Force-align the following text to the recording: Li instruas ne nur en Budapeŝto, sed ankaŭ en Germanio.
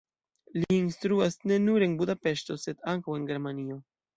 Li 0.55 0.77
instruas 0.77 1.37
ne 1.51 1.59
nur 1.67 1.85
en 1.89 1.95
Budapeŝto, 2.01 2.59
sed 2.65 2.83
ankaŭ 2.95 3.19
en 3.21 3.33
Germanio. 3.33 3.79